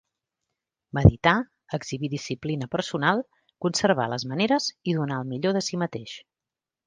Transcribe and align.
Meditar, 0.97 1.33
exhibir 1.77 2.09
disciplina 2.13 2.69
personal, 2.77 3.21
conservar 3.67 4.09
les 4.15 4.27
maneres 4.33 4.71
i 4.93 4.97
donar 5.01 5.21
el 5.25 5.31
millor 5.35 5.57
de 5.59 5.65
si 5.69 5.83
mateix. 5.85 6.17